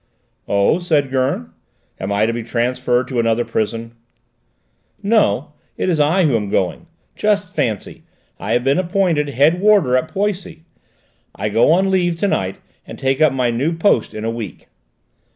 [0.47, 1.51] "Oh?" said Gurn.
[1.99, 3.91] "Am I to be transferred to another prison?"
[5.03, 6.87] "No, it's I who am going.
[7.15, 8.01] Just fancy,
[8.39, 10.65] I have been appointed head warder at Poissy;
[11.35, 12.55] I go on leave to night,
[12.87, 14.69] and take up my new post in a week."